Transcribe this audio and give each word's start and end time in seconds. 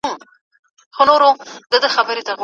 ته 0.03 1.87
سنګه 1.95 2.21
یی 2.29 2.33